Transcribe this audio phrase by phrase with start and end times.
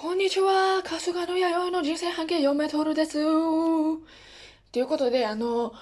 [0.00, 3.18] こんにちは、春日の弥生の人生半径4メートルです。
[3.18, 5.74] ということで、あの、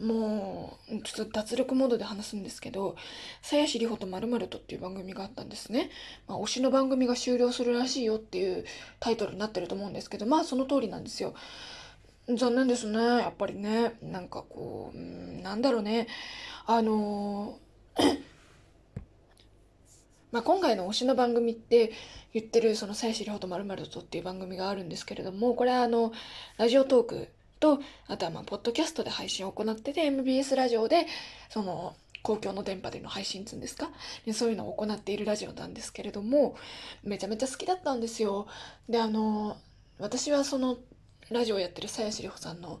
[0.00, 2.94] もう、ちょっと脱力モードで話すんですけど、
[3.42, 5.90] さやしりほとまるまるとっていう番組があったんですね。
[6.28, 8.64] まあ、推しの番組が終了するらしいよっていう
[9.00, 11.34] タイトルになってると思うんですけど、まあその通りなんですよ。
[12.28, 12.98] 残念ですね。
[13.00, 13.94] やっぱりね。
[14.00, 16.06] なんかこう、うんなんだろうね。
[16.66, 17.58] あの
[20.32, 21.92] まあ、今回の推しの番組って
[22.34, 26.12] 言ってるその「さやしりほとまると」っていう番組があるんですけれどもこれはあの
[26.58, 27.28] ラジオトーク
[27.60, 31.06] とあとはまあポッドキャストで配信を行ってて MBS ラジオで
[31.48, 33.88] その公共の電波での配信っつうんですか？
[34.34, 36.56] そういうのを行っているラジオなんですけれども
[37.04, 38.46] めちゃめちゃ好きだったんですよ。
[38.88, 39.56] であの
[39.98, 40.76] 私はその
[41.30, 42.80] ラジオやってるさやしりほさんの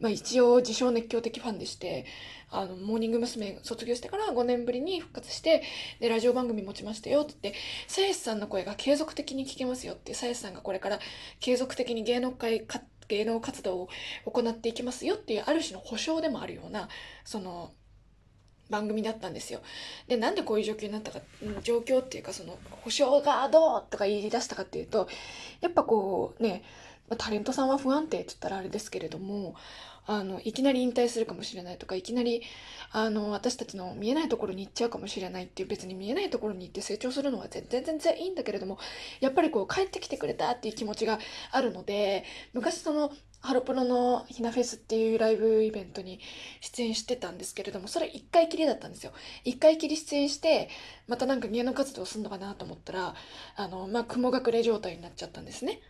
[0.00, 2.04] まあ、一応自称熱狂的ファンでして
[2.50, 3.58] あのモーニング娘。
[3.62, 5.62] 卒業してから5年ぶりに復活して
[6.00, 10.98] でラジオ番組持ちましたよって言ってさやしさんの声が継続的に聞けますよってさやしさんがこれから
[11.40, 12.66] 継続的に芸能界
[13.08, 13.88] 芸能活動を
[14.26, 16.88] 行っていきますよっていうある種の保証でもあるような
[17.24, 17.72] その
[18.70, 19.60] 番組だったんですよ。
[20.08, 21.20] でなんでこういう状況になったか
[21.62, 25.08] 状況っていうかその保証がどうとか言い出したかっていうと
[25.60, 26.62] やっぱこうね
[27.18, 29.54] タレントさんは不安定って言ったらあれですけれども
[30.06, 32.42] あのいきなり引退するかもしれないとかいきなり
[32.90, 38.78] あの私たちの見えないところに行っちゃうかもしれないっていう別に見えないところに行って成長するのは全然全然いいんだけれども
[39.20, 41.18] やっぱりこう帰ってきてくれたっていう気持ちが
[41.50, 46.20] あるので昔そのハロプロのひなフェスっていうライブイベントに
[46.60, 49.12] 出演してたんですけれどもそれ1回きりだったんですよ。
[49.44, 50.68] 1回きり出演して
[51.08, 53.14] またなんか芸能活動するのかなと思ったら
[53.56, 55.80] あのまあ雲隠れ状態になっちゃったんですね。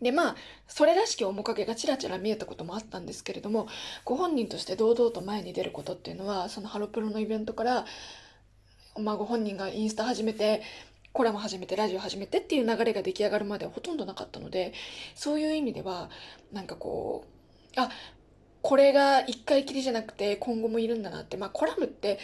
[0.00, 3.68] でまあそれらしき面影がちらちら見えたこともあったんですけれども
[4.04, 7.84] ご本人として堂々と前に出ることっていうのはそのハロプロのイベントから、
[8.98, 10.62] まあ、ご本人がインスタ始めて
[11.12, 14.72] コラム始めてラジオ始めてっていう流れが出来上がるまではほとんどなかったので
[15.14, 16.08] そういう意味では
[16.52, 17.24] なんかこ
[17.76, 17.90] うあ
[18.62, 22.18] これが一回きりじゃなくて今後もいるんだなってまあコラムって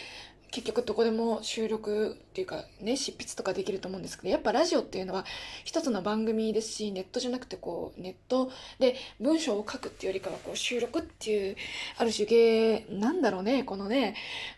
[0.51, 5.25] 結局どこでも収録っていうかね執筆とかできると思うんですけどやっぱラジオっていうのは
[5.65, 11.55] 一つの番組ですしネットじゃなくてこうネットで文章を書くっていうよりかはこう収録っていう
[11.97, 14.15] ある種芸なんだろうねこのね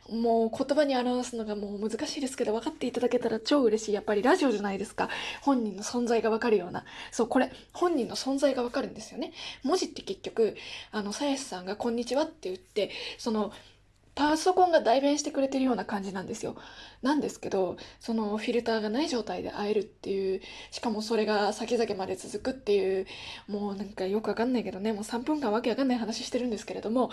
[0.09, 3.93] もう言葉に表すのがもう難しいですけど分かっていただけたら超嬉しい。
[3.93, 5.09] やっぱりラジオじゃないですか。
[5.41, 6.83] 本人の存在が分かるような。
[7.11, 9.33] そうこれ本人の存在が分かるんですよね。
[9.63, 10.55] 文字って結局
[10.91, 13.51] あのさやしさんが「こんにちは」って言ってその
[14.19, 16.57] 「パソコンが代弁してくれてるような感じなんですよ。
[17.01, 20.41] なんですけど、そのフィルターがない状態で会えるっていう、
[20.71, 23.07] しかもそれが先々まで続くっていう、
[23.47, 27.11] もうなんかよくわかんないけどね、もう3分間わけわかんない話してるんですけれども、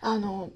[0.00, 0.48] あの、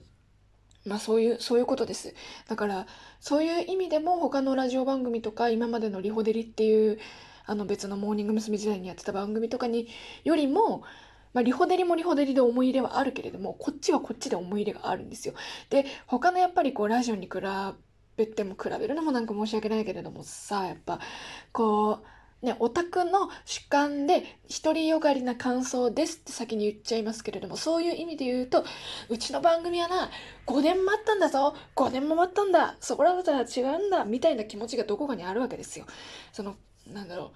[0.87, 2.15] まあそういう、そういうことです。
[2.49, 2.87] だから、
[3.21, 6.99] そういう意味でも他のラジオ番組とか、今までのリホデリっていう、
[7.45, 8.57] あの別のモーニング娘。
[8.57, 9.89] 時代にやってた番組とかに
[10.25, 10.83] よりも、
[11.33, 15.35] まあ、リホデリもリホデリで思い入れはあるけれども、こっちはこっちで思い入れがあるんですよ。
[15.69, 17.33] で、他のやっぱりこう、ラジオに比
[18.17, 21.01] べても、比べるのもなんか申し訳ないけれどもさ、やっぱ、
[21.53, 22.07] こう、
[22.43, 24.25] ね、オタクの主観で
[24.63, 28.65] 独りよがりな感想ですって先に言っちゃいますけれども、そういう意味で言うと、
[29.11, 30.11] うちの番組はな、
[30.47, 35.85] 5年待ったんだぞ !5 年も待ったんだそこらだったら違うんだみたいな気持ちがどこかにあるわけですよ。
[36.33, 37.31] その、なんだろう、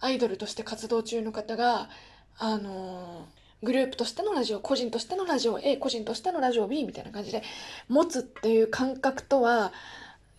[0.00, 1.90] アイドルとして活動中の方が、
[2.38, 3.26] あの、
[3.62, 7.42] グループとしてのラジオ、個人としてのラジオ A、個人としてのラジオ B みたいな感じで
[7.88, 9.72] 持つっていう感覚とは、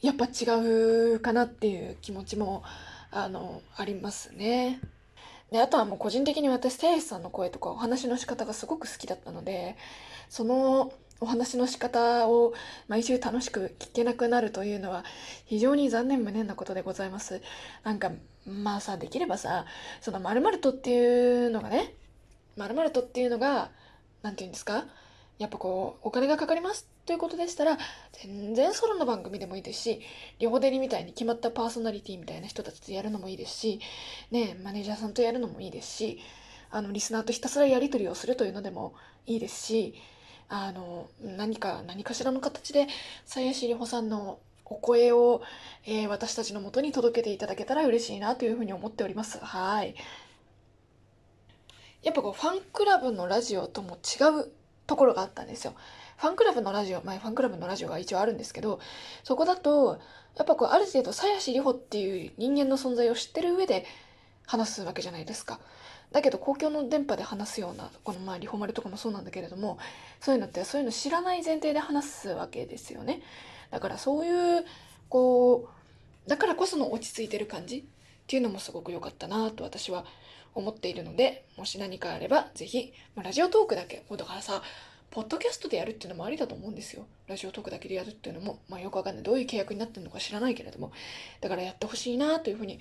[0.02, 2.64] やっぱ違うかなっていう気持ちも、
[3.12, 4.80] あの、ありますね。
[5.52, 9.76] で、あとはもう個人的に私、テイスさんの声とかお話の仕方がすごく好きだったので、
[10.30, 12.54] そのお話の仕方を
[12.88, 15.04] 毎週楽しく聞けなくなるというのは
[15.46, 17.42] 非常に残念無念なことでございます。
[17.84, 18.12] なんか、
[18.46, 19.66] まあさ、できればさ、
[20.02, 21.94] その〇〇とっていうのがね、
[22.56, 23.72] 〇〇とっていうのが、
[24.22, 24.86] なんて言うんですか？
[25.38, 27.78] やっぱこう、お金がかかりますということでしたら、
[28.22, 30.02] 全然ソロの番組でもいいですし、
[30.40, 33.80] 両手にみたいに決まったパーソナリティみたいな人たちとやるのもいいですし、
[34.32, 36.20] ね、マネージャーさんとやるのもいいですし、
[36.72, 38.94] あの、リスナーとひたすらやり取りをするというのでも
[39.26, 39.96] いいですし、
[40.50, 42.88] あの何か何かしらの形で
[43.26, 45.42] 鞘師里穂さんのお声を、
[45.86, 49.40] えー、私たちのもとに届けていただけたら嬉しいなというふうに思っております。
[49.40, 49.96] はい。
[52.04, 54.52] やっぱこうファンクラブのラジオとも違う
[54.88, 55.74] ところがあったんですよ。
[56.18, 58.80] ファンクラブのラジオ、前ファンクラブのラジオが一応あるんですけど、
[59.24, 60.00] そこだと、
[60.36, 63.86] やっぱこうある程度、鞘師里穂っていう人間の存在を知ってる上で
[64.46, 65.62] 話すわけじゃないですか。
[66.12, 69.78] だけど公共の電波で話すようなこのまあリホマルとかもそうなんだけれども
[70.20, 73.22] そういうのってそういうの知らない前提で話すわけですよね
[73.70, 74.66] だからそういう
[75.08, 75.70] こ
[76.28, 77.84] うだからこその落ち着いてる感じっ
[78.28, 80.06] ていうのもすごく良かったなと私は
[80.54, 84.62] 思っているので、もし何かあれば、ぜひ、まあ、ラジオトークだけ、だからさ、
[85.12, 87.08] ポッドキャストでやるっていうのもありだと思うんですよ。
[87.28, 89.24] ラジオトークだけでやるっていうのも、まあよくわかんない。
[89.24, 90.92] どういう契約になってるのか知らないけれども。
[91.42, 92.80] だからやってほしいなというふうに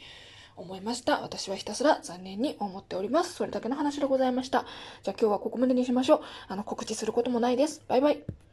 [0.59, 1.21] 思いました。
[1.23, 3.35] 私はひたすら残念に思っております。
[3.35, 4.65] それだけの話でございました。
[5.03, 6.21] じゃあ今日はここまでにしましょう。
[6.49, 7.83] あの告知することもないです。
[7.89, 8.48] バイバイ。